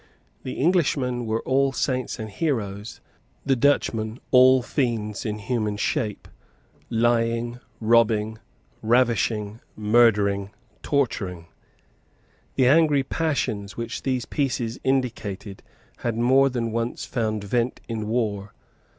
The 0.41 0.59
Englishmen 0.59 1.27
were 1.27 1.43
all 1.43 1.71
saints 1.73 2.17
and 2.17 2.27
heroes; 2.31 3.01
the 3.45 3.55
Dutchmen 3.55 4.19
all 4.31 4.63
fiends 4.63 5.27
in 5.27 5.37
human 5.37 5.77
shape, 5.77 6.27
lying, 6.89 7.59
robbing, 7.79 8.39
ravishing, 8.81 9.59
murdering, 9.75 10.49
torturing. 10.81 11.49
The 12.55 12.65
angry 12.65 13.03
passions 13.03 13.77
which 13.77 14.01
these 14.01 14.25
pieces 14.25 14.79
indicated 14.83 15.61
had 15.97 16.17
more 16.17 16.49
than 16.49 16.71
once 16.71 17.05
found 17.05 17.43
vent 17.43 17.79
in 17.87 18.07
war. 18.07 18.55